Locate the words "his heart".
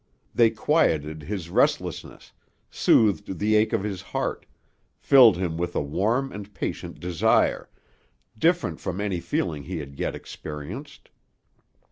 3.83-4.47